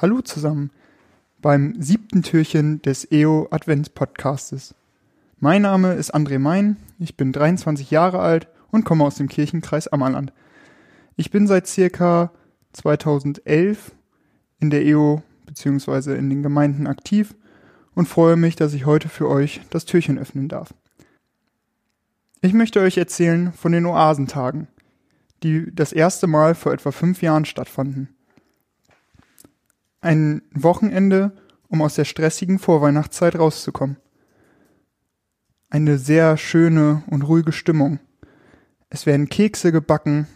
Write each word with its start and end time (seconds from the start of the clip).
Hallo 0.00 0.20
zusammen 0.20 0.70
beim 1.42 1.74
siebten 1.82 2.22
Türchen 2.22 2.80
des 2.82 3.10
EO 3.10 3.48
Advents 3.50 3.90
Podcastes. 3.90 4.76
Mein 5.40 5.62
Name 5.62 5.94
ist 5.94 6.14
André 6.14 6.38
Mein, 6.38 6.76
ich 7.00 7.16
bin 7.16 7.32
23 7.32 7.90
Jahre 7.90 8.20
alt 8.20 8.46
und 8.70 8.84
komme 8.84 9.02
aus 9.02 9.16
dem 9.16 9.26
Kirchenkreis 9.26 9.88
Ammerland. 9.88 10.32
Ich 11.16 11.32
bin 11.32 11.48
seit 11.48 11.66
circa 11.66 12.30
2011 12.74 13.90
in 14.60 14.70
der 14.70 14.86
EO 14.86 15.24
bzw. 15.46 16.16
in 16.16 16.30
den 16.30 16.44
Gemeinden 16.44 16.86
aktiv 16.86 17.34
und 17.96 18.06
freue 18.06 18.36
mich, 18.36 18.54
dass 18.54 18.74
ich 18.74 18.86
heute 18.86 19.08
für 19.08 19.28
euch 19.28 19.62
das 19.70 19.84
Türchen 19.84 20.16
öffnen 20.16 20.46
darf. 20.46 20.74
Ich 22.40 22.52
möchte 22.52 22.78
euch 22.78 22.98
erzählen 22.98 23.52
von 23.52 23.72
den 23.72 23.84
Oasentagen, 23.84 24.68
die 25.42 25.74
das 25.74 25.92
erste 25.92 26.28
Mal 26.28 26.54
vor 26.54 26.72
etwa 26.72 26.92
fünf 26.92 27.20
Jahren 27.20 27.46
stattfanden. 27.46 28.10
Ein 30.00 30.42
Wochenende, 30.54 31.32
um 31.66 31.82
aus 31.82 31.96
der 31.96 32.04
stressigen 32.04 32.60
Vorweihnachtszeit 32.60 33.36
rauszukommen. 33.36 33.96
Eine 35.70 35.98
sehr 35.98 36.36
schöne 36.36 37.02
und 37.10 37.22
ruhige 37.22 37.50
Stimmung. 37.50 37.98
Es 38.90 39.06
werden 39.06 39.28
Kekse 39.28 39.72
gebacken, 39.72 40.28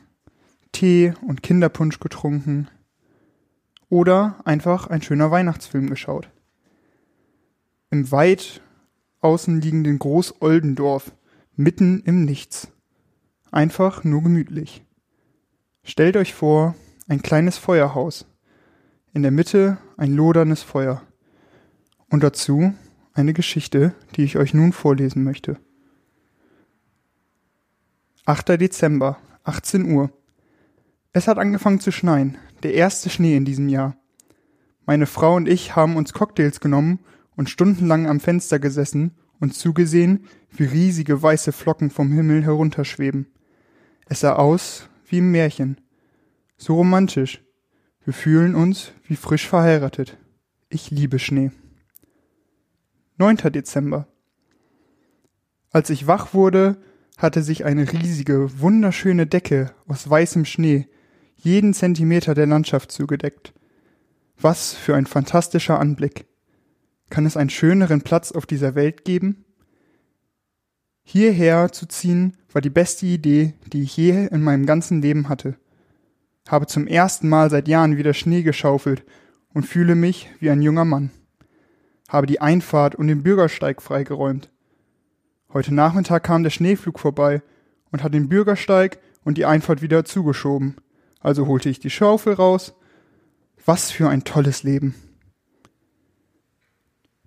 Tee 0.72 1.14
und 1.26 1.42
Kinderpunsch 1.42 2.00
getrunken 2.00 2.68
oder 3.88 4.40
einfach 4.44 4.88
ein 4.88 5.00
schöner 5.00 5.30
Weihnachtsfilm 5.30 5.88
geschaut. 5.88 6.28
Im 7.90 8.10
weit 8.10 8.62
außen 9.20 9.60
liegenden 9.60 9.98
Groß-Oldendorf, 10.00 11.12
mitten 11.54 12.00
im 12.00 12.24
Nichts. 12.24 12.68
Einfach 13.52 14.02
nur 14.02 14.22
gemütlich. 14.22 14.82
Stellt 15.84 16.16
euch 16.16 16.34
vor, 16.34 16.74
ein 17.06 17.22
kleines 17.22 17.58
Feuerhaus 17.58 18.26
in 19.12 19.22
der 19.22 19.30
Mitte 19.30 19.78
ein 19.96 20.14
loderndes 20.14 20.62
Feuer. 20.62 21.02
Und 22.08 22.22
dazu 22.22 22.74
eine 23.14 23.32
Geschichte, 23.32 23.94
die 24.16 24.24
ich 24.24 24.36
euch 24.36 24.54
nun 24.54 24.72
vorlesen 24.72 25.22
möchte. 25.22 25.58
8. 28.24 28.60
Dezember, 28.60 29.18
18 29.44 29.90
Uhr. 29.92 30.10
Es 31.12 31.28
hat 31.28 31.38
angefangen 31.38 31.80
zu 31.80 31.90
schneien, 31.90 32.38
der 32.62 32.74
erste 32.74 33.10
Schnee 33.10 33.36
in 33.36 33.44
diesem 33.44 33.68
Jahr. 33.68 33.96
Meine 34.86 35.06
Frau 35.06 35.36
und 35.36 35.48
ich 35.48 35.76
haben 35.76 35.96
uns 35.96 36.12
Cocktails 36.12 36.60
genommen 36.60 37.00
und 37.36 37.50
stundenlang 37.50 38.06
am 38.06 38.20
Fenster 38.20 38.58
gesessen 38.58 39.12
und 39.40 39.54
zugesehen, 39.54 40.26
wie 40.50 40.64
riesige 40.64 41.20
weiße 41.20 41.52
Flocken 41.52 41.90
vom 41.90 42.12
Himmel 42.12 42.44
herunterschweben. 42.44 43.26
Es 44.06 44.20
sah 44.20 44.34
aus 44.34 44.88
wie 45.06 45.18
im 45.18 45.30
Märchen. 45.32 45.80
So 46.56 46.76
romantisch, 46.76 47.42
wir 48.04 48.12
fühlen 48.12 48.56
uns 48.56 48.92
wie 49.06 49.14
frisch 49.14 49.46
verheiratet. 49.46 50.16
Ich 50.68 50.90
liebe 50.90 51.20
Schnee. 51.20 51.52
9. 53.18 53.36
Dezember. 53.52 54.08
Als 55.70 55.88
ich 55.88 56.08
wach 56.08 56.34
wurde, 56.34 56.78
hatte 57.16 57.42
sich 57.42 57.64
eine 57.64 57.92
riesige, 57.92 58.60
wunderschöne 58.60 59.26
Decke 59.26 59.72
aus 59.86 60.08
weißem 60.08 60.44
Schnee 60.44 60.88
jeden 61.36 61.74
Zentimeter 61.74 62.34
der 62.34 62.46
Landschaft 62.46 62.90
zugedeckt. 62.90 63.52
Was 64.40 64.74
für 64.74 64.96
ein 64.96 65.06
fantastischer 65.06 65.78
Anblick. 65.78 66.26
Kann 67.08 67.26
es 67.26 67.36
einen 67.36 67.50
schöneren 67.50 68.02
Platz 68.02 68.32
auf 68.32 68.46
dieser 68.46 68.74
Welt 68.74 69.04
geben? 69.04 69.44
Hierher 71.04 71.70
zu 71.70 71.86
ziehen 71.86 72.36
war 72.52 72.62
die 72.62 72.70
beste 72.70 73.06
Idee, 73.06 73.54
die 73.72 73.82
ich 73.82 73.96
je 73.96 74.26
in 74.26 74.42
meinem 74.42 74.66
ganzen 74.66 75.02
Leben 75.02 75.28
hatte 75.28 75.56
habe 76.48 76.66
zum 76.66 76.86
ersten 76.86 77.28
Mal 77.28 77.50
seit 77.50 77.68
Jahren 77.68 77.96
wieder 77.96 78.14
Schnee 78.14 78.42
geschaufelt 78.42 79.04
und 79.52 79.66
fühle 79.66 79.94
mich 79.94 80.30
wie 80.40 80.50
ein 80.50 80.62
junger 80.62 80.84
Mann. 80.84 81.10
Habe 82.08 82.26
die 82.26 82.40
Einfahrt 82.40 82.94
und 82.94 83.08
den 83.08 83.22
Bürgersteig 83.22 83.80
freigeräumt. 83.80 84.50
Heute 85.52 85.74
Nachmittag 85.74 86.24
kam 86.24 86.42
der 86.42 86.50
Schneeflug 86.50 86.98
vorbei 86.98 87.42
und 87.90 88.02
hat 88.02 88.14
den 88.14 88.28
Bürgersteig 88.28 88.98
und 89.24 89.38
die 89.38 89.46
Einfahrt 89.46 89.82
wieder 89.82 90.04
zugeschoben. 90.04 90.76
Also 91.20 91.46
holte 91.46 91.68
ich 91.68 91.78
die 91.78 91.90
Schaufel 91.90 92.34
raus. 92.34 92.74
Was 93.64 93.90
für 93.90 94.08
ein 94.08 94.24
tolles 94.24 94.62
Leben. 94.64 94.94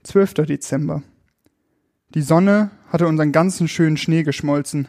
12. 0.04 0.34
Dezember. 0.46 1.02
Die 2.14 2.22
Sonne 2.22 2.72
hatte 2.90 3.08
unseren 3.08 3.32
ganzen 3.32 3.68
schönen 3.68 3.98
Schnee 3.98 4.24
geschmolzen. 4.24 4.88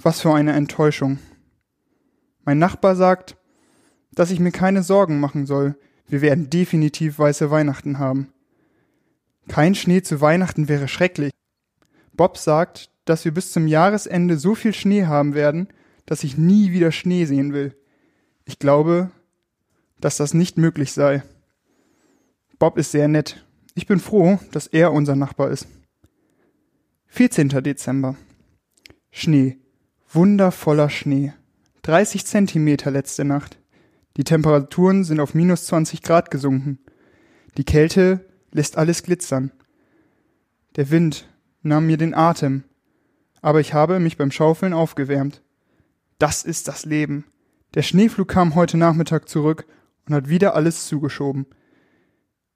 Was 0.00 0.20
für 0.20 0.32
eine 0.34 0.52
Enttäuschung. 0.52 1.18
Mein 2.48 2.58
Nachbar 2.58 2.96
sagt, 2.96 3.36
dass 4.12 4.30
ich 4.30 4.40
mir 4.40 4.52
keine 4.52 4.82
Sorgen 4.82 5.20
machen 5.20 5.44
soll. 5.44 5.76
Wir 6.06 6.22
werden 6.22 6.48
definitiv 6.48 7.18
weiße 7.18 7.50
Weihnachten 7.50 7.98
haben. 7.98 8.32
Kein 9.48 9.74
Schnee 9.74 10.00
zu 10.00 10.22
Weihnachten 10.22 10.66
wäre 10.66 10.88
schrecklich. 10.88 11.30
Bob 12.14 12.38
sagt, 12.38 12.90
dass 13.04 13.26
wir 13.26 13.34
bis 13.34 13.52
zum 13.52 13.66
Jahresende 13.66 14.38
so 14.38 14.54
viel 14.54 14.72
Schnee 14.72 15.04
haben 15.04 15.34
werden, 15.34 15.68
dass 16.06 16.24
ich 16.24 16.38
nie 16.38 16.72
wieder 16.72 16.90
Schnee 16.90 17.26
sehen 17.26 17.52
will. 17.52 17.76
Ich 18.46 18.58
glaube, 18.58 19.10
dass 20.00 20.16
das 20.16 20.32
nicht 20.32 20.56
möglich 20.56 20.94
sei. 20.94 21.22
Bob 22.58 22.78
ist 22.78 22.92
sehr 22.92 23.08
nett. 23.08 23.44
Ich 23.74 23.86
bin 23.86 24.00
froh, 24.00 24.38
dass 24.52 24.68
er 24.68 24.94
unser 24.94 25.16
Nachbar 25.16 25.50
ist. 25.50 25.68
14. 27.08 27.50
Dezember. 27.50 28.16
Schnee. 29.10 29.58
Wundervoller 30.10 30.88
Schnee. 30.88 31.34
30 31.82 32.26
Zentimeter 32.26 32.90
letzte 32.90 33.24
Nacht. 33.24 33.58
Die 34.16 34.24
Temperaturen 34.24 35.04
sind 35.04 35.20
auf 35.20 35.34
minus 35.34 35.66
20 35.66 36.02
Grad 36.02 36.30
gesunken. 36.30 36.78
Die 37.56 37.64
Kälte 37.64 38.24
lässt 38.50 38.76
alles 38.76 39.02
glitzern. 39.02 39.52
Der 40.76 40.90
Wind 40.90 41.28
nahm 41.62 41.86
mir 41.86 41.96
den 41.96 42.14
Atem, 42.14 42.64
aber 43.40 43.60
ich 43.60 43.74
habe 43.74 44.00
mich 44.00 44.16
beim 44.16 44.30
Schaufeln 44.30 44.72
aufgewärmt. 44.72 45.42
Das 46.18 46.44
ist 46.44 46.68
das 46.68 46.84
Leben. 46.84 47.24
Der 47.74 47.82
Schneeflug 47.82 48.28
kam 48.28 48.54
heute 48.54 48.76
Nachmittag 48.76 49.28
zurück 49.28 49.66
und 50.06 50.14
hat 50.14 50.28
wieder 50.28 50.54
alles 50.54 50.86
zugeschoben. 50.86 51.46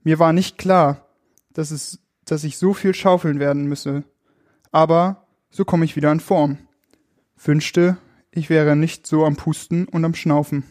Mir 0.03 0.19
war 0.19 0.33
nicht 0.33 0.59
klar, 0.59 1.07
dass 1.53 1.71
es, 1.71 2.01
dass 2.25 2.45
ich 2.45 2.59
so 2.59 2.75
viel 2.75 2.95
schaufeln 2.95 3.39
werden 3.39 3.67
müsse. 3.67 4.05
Aber 4.73 5.29
so 5.51 5.65
komme 5.65 5.85
ich 5.85 5.97
wieder 5.97 6.11
in 6.11 6.21
Form. 6.21 6.59
Wünschte, 7.37 7.99
ich 8.35 8.49
wäre 8.49 8.75
nicht 8.77 9.07
so 9.07 9.25
am 9.25 9.37
Pusten 9.37 9.87
und 9.87 10.05
am 10.05 10.15
Schnaufen. 10.15 10.65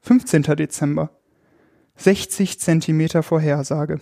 15. 0.00 0.42
Dezember. 0.42 1.10
60 1.96 2.58
Zentimeter 2.58 3.22
Vorhersage. 3.22 4.00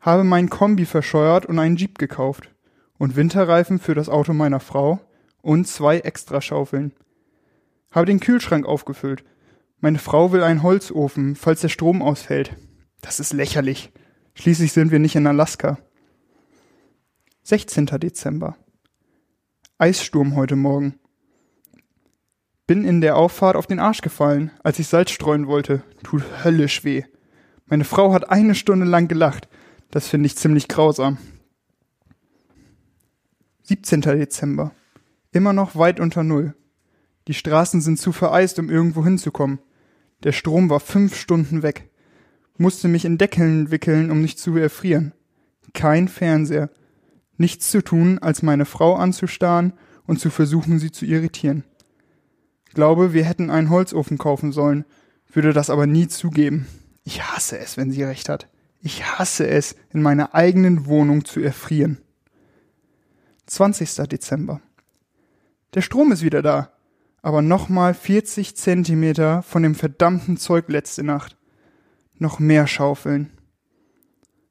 Habe 0.00 0.24
meinen 0.24 0.48
Kombi 0.48 0.86
verscheuert 0.86 1.46
und 1.46 1.58
einen 1.58 1.76
Jeep 1.76 1.98
gekauft 1.98 2.54
und 2.98 3.16
Winterreifen 3.16 3.78
für 3.78 3.94
das 3.94 4.08
Auto 4.08 4.32
meiner 4.32 4.60
Frau 4.60 5.00
und 5.42 5.66
zwei 5.66 5.98
Extraschaufeln. 5.98 6.92
Habe 7.90 8.06
den 8.06 8.20
Kühlschrank 8.20 8.66
aufgefüllt. 8.66 9.24
Meine 9.80 9.98
Frau 9.98 10.32
will 10.32 10.42
einen 10.42 10.62
Holzofen, 10.62 11.36
falls 11.36 11.60
der 11.60 11.68
Strom 11.68 12.02
ausfällt. 12.02 12.56
Das 13.00 13.20
ist 13.20 13.32
lächerlich. 13.32 13.92
Schließlich 14.34 14.72
sind 14.72 14.90
wir 14.92 14.98
nicht 14.98 15.16
in 15.16 15.26
Alaska. 15.26 15.78
16. 17.42 17.86
Dezember. 17.86 18.56
Eissturm 19.80 20.34
heute 20.34 20.56
Morgen. 20.56 20.98
Bin 22.66 22.84
in 22.84 23.00
der 23.00 23.16
Auffahrt 23.16 23.54
auf 23.54 23.68
den 23.68 23.78
Arsch 23.78 24.00
gefallen, 24.00 24.50
als 24.64 24.80
ich 24.80 24.88
Salz 24.88 25.12
streuen 25.12 25.46
wollte. 25.46 25.84
Tut 26.02 26.24
höllisch 26.42 26.82
weh. 26.82 27.04
Meine 27.66 27.84
Frau 27.84 28.12
hat 28.12 28.28
eine 28.28 28.56
Stunde 28.56 28.86
lang 28.86 29.06
gelacht. 29.06 29.48
Das 29.92 30.08
finde 30.08 30.26
ich 30.26 30.36
ziemlich 30.36 30.66
grausam. 30.66 31.18
17. 33.62 34.00
Dezember. 34.00 34.72
Immer 35.30 35.52
noch 35.52 35.76
weit 35.76 36.00
unter 36.00 36.24
Null. 36.24 36.56
Die 37.28 37.34
Straßen 37.34 37.80
sind 37.80 38.00
zu 38.00 38.10
vereist, 38.10 38.58
um 38.58 38.70
irgendwo 38.70 39.04
hinzukommen. 39.04 39.60
Der 40.24 40.32
Strom 40.32 40.70
war 40.70 40.80
fünf 40.80 41.14
Stunden 41.14 41.62
weg. 41.62 41.88
Musste 42.56 42.88
mich 42.88 43.04
in 43.04 43.16
Deckeln 43.16 43.70
wickeln, 43.70 44.10
um 44.10 44.22
nicht 44.22 44.40
zu 44.40 44.56
erfrieren. 44.56 45.12
Kein 45.72 46.08
Fernseher 46.08 46.68
nichts 47.38 47.70
zu 47.70 47.82
tun, 47.82 48.18
als 48.18 48.42
meine 48.42 48.64
Frau 48.64 48.96
anzustarren 48.96 49.72
und 50.06 50.20
zu 50.20 50.30
versuchen, 50.30 50.78
sie 50.78 50.92
zu 50.92 51.06
irritieren. 51.06 51.64
Glaube, 52.74 53.12
wir 53.12 53.24
hätten 53.24 53.50
einen 53.50 53.70
Holzofen 53.70 54.18
kaufen 54.18 54.52
sollen, 54.52 54.84
würde 55.32 55.52
das 55.52 55.70
aber 55.70 55.86
nie 55.86 56.08
zugeben. 56.08 56.66
Ich 57.04 57.22
hasse 57.22 57.58
es, 57.58 57.76
wenn 57.76 57.90
sie 57.90 58.02
recht 58.02 58.28
hat. 58.28 58.48
Ich 58.80 59.04
hasse 59.04 59.46
es, 59.46 59.76
in 59.92 60.02
meiner 60.02 60.34
eigenen 60.34 60.86
Wohnung 60.86 61.24
zu 61.24 61.40
erfrieren. 61.40 61.98
20. 63.46 64.08
Dezember. 64.08 64.60
Der 65.74 65.80
Strom 65.80 66.12
ist 66.12 66.22
wieder 66.22 66.42
da, 66.42 66.72
aber 67.22 67.42
nochmal 67.42 67.94
40 67.94 68.56
Zentimeter 68.56 69.42
von 69.42 69.62
dem 69.62 69.74
verdammten 69.74 70.36
Zeug 70.36 70.68
letzte 70.68 71.02
Nacht. 71.02 71.36
Noch 72.18 72.38
mehr 72.38 72.66
Schaufeln. 72.66 73.30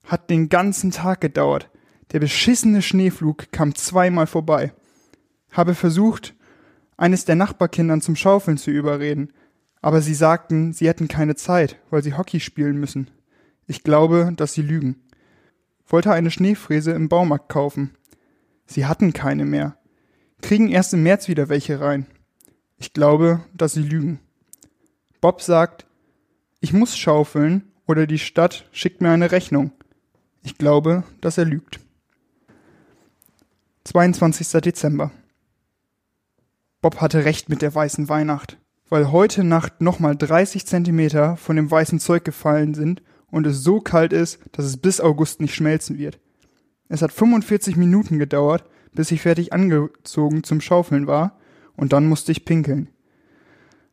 Hat 0.03 0.29
den 0.29 0.49
ganzen 0.49 0.91
Tag 0.91 1.21
gedauert. 1.21 1.69
Der 2.11 2.19
beschissene 2.19 2.81
Schneeflug 2.81 3.51
kam 3.51 3.75
zweimal 3.75 4.27
vorbei. 4.27 4.73
Habe 5.51 5.75
versucht, 5.75 6.35
eines 6.95 7.25
der 7.25 7.35
Nachbarkindern 7.35 8.01
zum 8.01 8.15
Schaufeln 8.15 8.57
zu 8.57 8.71
überreden, 8.71 9.33
Aber 9.79 10.01
sie 10.01 10.15
sagten, 10.15 10.73
sie 10.73 10.87
hätten 10.87 11.07
keine 11.07 11.35
Zeit, 11.35 11.77
weil 11.91 12.01
sie 12.03 12.15
Hockey 12.15 12.39
spielen 12.39 12.79
müssen. 12.79 13.11
Ich 13.67 13.83
glaube, 13.83 14.33
dass 14.35 14.53
sie 14.53 14.63
lügen. 14.63 14.95
Wollte 15.87 16.11
eine 16.11 16.31
Schneefräse 16.31 16.91
im 16.91 17.09
Baumarkt 17.09 17.47
kaufen. 17.47 17.95
Sie 18.65 18.85
hatten 18.85 19.13
keine 19.13 19.45
mehr. 19.45 19.77
Kriegen 20.41 20.69
erst 20.69 20.93
im 20.93 21.03
März 21.03 21.27
wieder 21.27 21.47
welche 21.47 21.79
rein. 21.79 22.07
Ich 22.77 22.93
glaube, 22.93 23.41
dass 23.53 23.73
sie 23.73 23.83
lügen. 23.83 24.19
Bob 25.21 25.41
sagt, 25.41 25.85
ich 26.59 26.73
muss 26.73 26.97
schaufeln 26.97 27.71
oder 27.85 28.07
die 28.07 28.19
Stadt 28.19 28.67
schickt 28.71 29.01
mir 29.01 29.11
eine 29.11 29.31
Rechnung. 29.31 29.71
Ich 30.43 30.57
glaube, 30.57 31.03
dass 31.21 31.37
er 31.37 31.45
lügt. 31.45 31.79
22. 33.87 34.59
Dezember. 34.59 35.11
Bob 36.81 36.99
hatte 36.99 37.23
recht 37.23 37.47
mit 37.47 37.61
der 37.61 37.73
weißen 37.73 38.09
Weihnacht, 38.09 38.57
weil 38.89 39.13
heute 39.13 39.45
Nacht 39.45 39.79
nochmal 39.79 40.17
30 40.17 40.65
Zentimeter 40.65 41.37
von 41.37 41.55
dem 41.55 41.71
weißen 41.71 42.01
Zeug 42.01 42.25
gefallen 42.25 42.73
sind 42.73 43.01
und 43.31 43.47
es 43.47 43.63
so 43.63 43.79
kalt 43.79 44.11
ist, 44.11 44.39
dass 44.51 44.65
es 44.65 44.75
bis 44.75 44.99
August 44.99 45.39
nicht 45.39 45.55
schmelzen 45.55 45.97
wird. 45.97 46.19
Es 46.89 47.01
hat 47.01 47.13
45 47.13 47.77
Minuten 47.77 48.19
gedauert, 48.19 48.65
bis 48.91 49.09
ich 49.11 49.21
fertig 49.21 49.53
angezogen 49.53 50.43
zum 50.43 50.59
Schaufeln 50.59 51.07
war, 51.07 51.39
und 51.77 51.93
dann 51.93 52.07
musste 52.07 52.33
ich 52.33 52.43
pinkeln. 52.43 52.89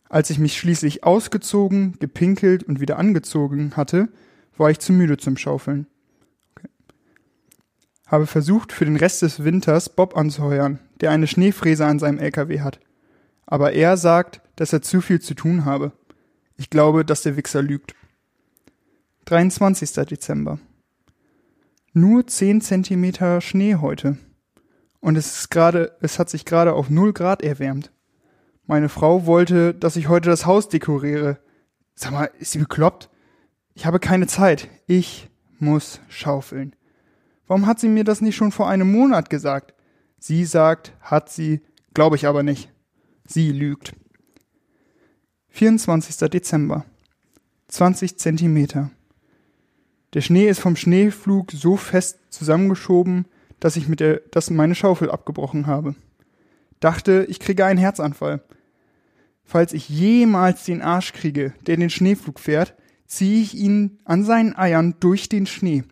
Als 0.08 0.28
ich 0.28 0.40
mich 0.40 0.58
schließlich 0.58 1.04
ausgezogen, 1.04 2.00
gepinkelt 2.00 2.64
und 2.64 2.80
wieder 2.80 2.98
angezogen 2.98 3.76
hatte, 3.76 4.08
war 4.56 4.70
ich 4.70 4.80
zu 4.80 4.92
müde 4.92 5.18
zum 5.18 5.36
Schaufeln. 5.36 5.86
Habe 8.06 8.26
versucht, 8.26 8.72
für 8.72 8.84
den 8.84 8.96
Rest 8.96 9.22
des 9.22 9.44
Winters 9.44 9.88
Bob 9.88 10.16
anzuheuern, 10.16 10.78
der 11.00 11.10
eine 11.10 11.26
Schneefräse 11.26 11.86
an 11.86 11.98
seinem 11.98 12.18
LKW 12.18 12.60
hat. 12.60 12.80
Aber 13.46 13.72
er 13.72 13.96
sagt, 13.96 14.40
dass 14.56 14.72
er 14.72 14.82
zu 14.82 15.00
viel 15.00 15.20
zu 15.20 15.34
tun 15.34 15.64
habe. 15.64 15.92
Ich 16.56 16.70
glaube, 16.70 17.04
dass 17.04 17.22
der 17.22 17.36
Wichser 17.36 17.62
lügt. 17.62 17.94
23. 19.24 19.90
Dezember. 20.06 20.58
Nur 21.92 22.26
10 22.26 22.60
Zentimeter 22.60 23.40
Schnee 23.40 23.76
heute. 23.76 24.18
Und 25.00 25.16
es 25.16 25.38
ist 25.38 25.50
gerade, 25.50 25.96
es 26.00 26.18
hat 26.18 26.28
sich 26.28 26.44
gerade 26.44 26.74
auf 26.74 26.90
0 26.90 27.12
Grad 27.12 27.42
erwärmt. 27.42 27.90
Meine 28.66 28.88
Frau 28.88 29.26
wollte, 29.26 29.74
dass 29.74 29.96
ich 29.96 30.08
heute 30.08 30.30
das 30.30 30.46
Haus 30.46 30.68
dekoriere. 30.68 31.38
Sag 31.94 32.12
mal, 32.12 32.30
ist 32.38 32.52
sie 32.52 32.58
bekloppt? 32.58 33.10
Ich 33.74 33.86
habe 33.86 33.98
keine 34.00 34.26
Zeit. 34.26 34.68
Ich 34.86 35.28
muss 35.58 36.00
schaufeln. 36.08 36.74
Warum 37.46 37.66
hat 37.66 37.80
sie 37.80 37.88
mir 37.88 38.04
das 38.04 38.20
nicht 38.20 38.36
schon 38.36 38.52
vor 38.52 38.68
einem 38.68 38.90
Monat 38.90 39.30
gesagt? 39.30 39.74
Sie 40.18 40.44
sagt, 40.44 40.92
hat 41.00 41.30
sie, 41.30 41.60
glaube 41.92 42.16
ich 42.16 42.26
aber 42.26 42.42
nicht. 42.42 42.70
Sie 43.26 43.52
lügt. 43.52 43.94
24. 45.50 46.30
Dezember. 46.30 46.84
20 47.68 48.18
Zentimeter. 48.18 48.90
Der 50.14 50.20
Schnee 50.20 50.48
ist 50.48 50.60
vom 50.60 50.76
Schneeflug 50.76 51.50
so 51.52 51.76
fest 51.76 52.18
zusammengeschoben, 52.30 53.26
dass 53.60 53.76
ich 53.76 53.88
mit 53.88 54.00
der, 54.00 54.20
dass 54.30 54.50
meine 54.50 54.74
Schaufel 54.74 55.10
abgebrochen 55.10 55.66
habe. 55.66 55.94
Dachte, 56.80 57.26
ich 57.28 57.40
kriege 57.40 57.64
einen 57.64 57.78
Herzanfall. 57.78 58.42
Falls 59.42 59.72
ich 59.72 59.88
jemals 59.88 60.64
den 60.64 60.82
Arsch 60.82 61.12
kriege, 61.12 61.52
der 61.66 61.76
den 61.76 61.90
Schneeflug 61.90 62.40
fährt, 62.40 62.74
ziehe 63.06 63.42
ich 63.42 63.54
ihn 63.54 63.98
an 64.04 64.24
seinen 64.24 64.56
Eiern 64.56 64.94
durch 65.00 65.28
den 65.28 65.46
Schnee. 65.46 65.84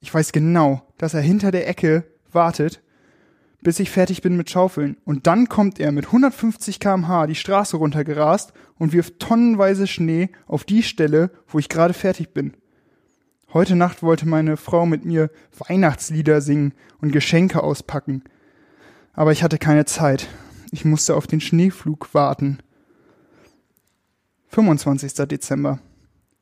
Ich 0.00 0.12
weiß 0.12 0.32
genau, 0.32 0.85
dass 0.98 1.14
er 1.14 1.20
hinter 1.20 1.50
der 1.50 1.68
Ecke 1.68 2.04
wartet, 2.32 2.82
bis 3.62 3.80
ich 3.80 3.90
fertig 3.90 4.22
bin 4.22 4.36
mit 4.36 4.50
Schaufeln. 4.50 4.96
Und 5.04 5.26
dann 5.26 5.48
kommt 5.48 5.80
er 5.80 5.92
mit 5.92 6.06
150 6.06 6.78
kmh 6.78 7.26
die 7.26 7.34
Straße 7.34 7.76
runtergerast 7.76 8.52
und 8.78 8.92
wirft 8.92 9.18
tonnenweise 9.18 9.86
Schnee 9.86 10.30
auf 10.46 10.64
die 10.64 10.82
Stelle, 10.82 11.30
wo 11.48 11.58
ich 11.58 11.68
gerade 11.68 11.94
fertig 11.94 12.32
bin. 12.32 12.54
Heute 13.52 13.74
Nacht 13.74 14.02
wollte 14.02 14.28
meine 14.28 14.56
Frau 14.56 14.86
mit 14.86 15.04
mir 15.04 15.30
Weihnachtslieder 15.56 16.40
singen 16.40 16.74
und 17.00 17.12
Geschenke 17.12 17.62
auspacken. 17.62 18.22
Aber 19.14 19.32
ich 19.32 19.42
hatte 19.42 19.58
keine 19.58 19.84
Zeit. 19.84 20.28
Ich 20.72 20.84
musste 20.84 21.14
auf 21.16 21.26
den 21.26 21.40
Schneeflug 21.40 22.12
warten. 22.12 22.58
25. 24.48 25.14
Dezember. 25.28 25.80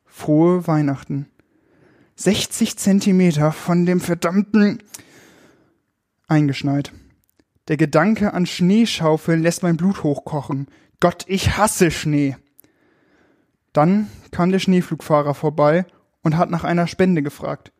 Frohe 0.04 0.66
Weihnachten. 0.66 1.26
60 2.16 2.76
Zentimeter 2.76 3.50
von 3.50 3.86
dem 3.86 4.00
verdammten 4.00 4.78
eingeschneit. 6.28 6.92
Der 7.68 7.76
Gedanke 7.76 8.34
an 8.34 8.46
Schneeschaufeln 8.46 9.42
lässt 9.42 9.62
mein 9.62 9.76
Blut 9.76 10.02
hochkochen. 10.02 10.68
Gott, 11.00 11.24
ich 11.26 11.56
hasse 11.56 11.90
Schnee. 11.90 12.36
Dann 13.72 14.08
kam 14.30 14.52
der 14.52 14.60
Schneeflugfahrer 14.60 15.34
vorbei 15.34 15.86
und 16.22 16.36
hat 16.36 16.50
nach 16.50 16.62
einer 16.62 16.86
Spende 16.86 17.22
gefragt. 17.22 17.72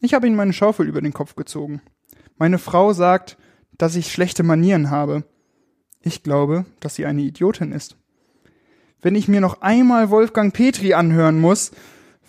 Ich 0.00 0.12
habe 0.12 0.26
ihm 0.26 0.34
meine 0.34 0.52
Schaufel 0.52 0.86
über 0.86 1.00
den 1.00 1.14
Kopf 1.14 1.34
gezogen. 1.34 1.80
Meine 2.36 2.58
Frau 2.58 2.92
sagt, 2.92 3.38
dass 3.78 3.96
ich 3.96 4.12
schlechte 4.12 4.42
Manieren 4.42 4.90
habe. 4.90 5.24
Ich 6.02 6.22
glaube, 6.22 6.66
dass 6.80 6.96
sie 6.96 7.06
eine 7.06 7.22
Idiotin 7.22 7.72
ist. 7.72 7.96
Wenn 9.00 9.14
ich 9.14 9.28
mir 9.28 9.40
noch 9.40 9.62
einmal 9.62 10.10
Wolfgang 10.10 10.52
Petri 10.52 10.92
anhören 10.92 11.40
muss, 11.40 11.72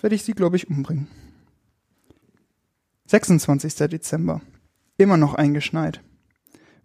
werde 0.01 0.15
ich 0.15 0.23
sie, 0.23 0.33
glaube 0.33 0.55
ich, 0.55 0.69
umbringen. 0.69 1.07
26. 3.07 3.75
Dezember. 3.89 4.41
Immer 4.97 5.17
noch 5.17 5.35
eingeschneit. 5.35 6.01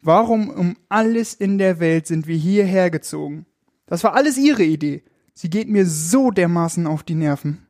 Warum 0.03 0.49
um 0.51 0.77
alles 0.89 1.35
in 1.35 1.59
der 1.59 1.81
Welt 1.81 2.07
sind 2.07 2.27
wir 2.27 2.37
hierher 2.37 2.91
gezogen? 2.91 3.47
Das 3.87 4.05
war 4.05 4.15
alles 4.15 4.39
ihre 4.39 4.65
Idee. 4.65 5.03
Sie 5.35 5.51
geht 5.51 5.69
mir 5.69 5.87
so 5.87 6.31
dermaßen 6.31 6.87
auf 6.87 7.03
die 7.03 7.15
Nerven. 7.15 7.67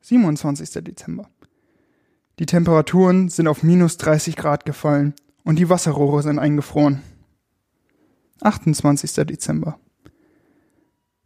27. 0.00 0.84
Dezember. 0.84 1.28
Die 2.38 2.46
Temperaturen 2.46 3.28
sind 3.28 3.48
auf 3.48 3.62
minus 3.62 3.96
30 3.96 4.36
Grad 4.36 4.64
gefallen 4.64 5.14
und 5.44 5.58
die 5.58 5.68
Wasserrohre 5.68 6.22
sind 6.22 6.38
eingefroren. 6.38 7.02
28. 8.42 9.12
Dezember. 9.26 9.78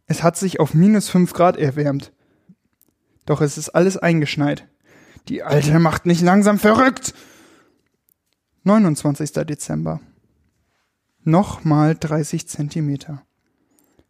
Es 0.05 0.23
hat 0.23 0.37
sich 0.37 0.59
auf 0.59 0.73
minus 0.73 1.09
5 1.09 1.33
Grad 1.33 1.57
erwärmt. 1.57 2.11
Doch 3.25 3.41
es 3.41 3.57
ist 3.57 3.69
alles 3.69 3.97
eingeschneit. 3.97 4.67
Die 5.27 5.43
Alte 5.43 5.79
macht 5.79 6.05
nicht 6.05 6.21
langsam 6.21 6.59
verrückt! 6.59 7.13
29. 8.63 9.31
Dezember. 9.31 10.01
Nochmal 11.23 11.95
30 11.95 12.47
Zentimeter. 12.47 13.23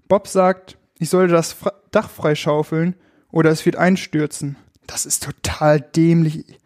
Bob 0.07 0.27
sagt, 0.27 0.77
ich 0.97 1.09
sollte 1.09 1.33
das 1.33 1.55
Dach 1.91 2.09
freischaufeln 2.09 2.95
oder 3.31 3.49
es 3.49 3.65
wird 3.65 3.75
einstürzen. 3.77 4.57
Das 4.87 5.05
ist 5.05 5.23
total 5.23 5.79
dämlich. 5.79 6.59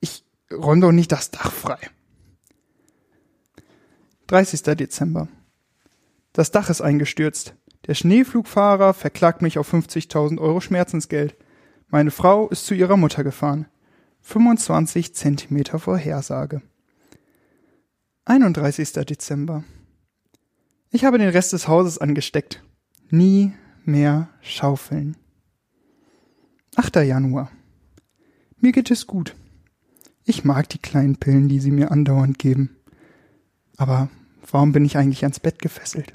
Ich 0.00 0.24
räume 0.52 0.82
doch 0.82 0.92
nicht 0.92 1.12
das 1.12 1.30
Dach 1.30 1.52
frei. 1.52 1.78
30. 4.26 4.62
Dezember. 4.62 5.28
Das 6.32 6.50
Dach 6.50 6.68
ist 6.68 6.80
eingestürzt. 6.80 7.54
Der 7.86 7.94
Schneeflugfahrer 7.94 8.94
verklagt 8.94 9.42
mich 9.42 9.58
auf 9.58 9.72
50.000 9.72 10.38
Euro 10.38 10.60
Schmerzensgeld. 10.60 11.36
Meine 11.88 12.10
Frau 12.10 12.48
ist 12.48 12.66
zu 12.66 12.74
ihrer 12.74 12.96
Mutter 12.96 13.24
gefahren. 13.24 13.66
25 14.26 15.14
Zentimeter 15.14 15.78
Vorhersage. 15.78 16.62
31. 18.24 18.90
Dezember. 19.06 19.64
Ich 20.90 21.04
habe 21.04 21.18
den 21.18 21.28
Rest 21.28 21.52
des 21.52 21.68
Hauses 21.68 21.98
angesteckt. 21.98 22.64
Nie 23.10 23.52
mehr 23.84 24.30
schaufeln. 24.40 25.18
8. 26.74 26.96
Januar. 26.96 27.52
Mir 28.56 28.72
geht 28.72 28.90
es 28.90 29.06
gut. 29.06 29.36
Ich 30.24 30.42
mag 30.42 30.70
die 30.70 30.78
kleinen 30.78 31.16
Pillen, 31.16 31.48
die 31.48 31.60
sie 31.60 31.70
mir 31.70 31.90
andauernd 31.90 32.38
geben. 32.38 32.76
Aber 33.76 34.08
warum 34.50 34.72
bin 34.72 34.86
ich 34.86 34.96
eigentlich 34.96 35.22
ans 35.22 35.38
Bett 35.38 35.58
gefesselt? 35.58 36.14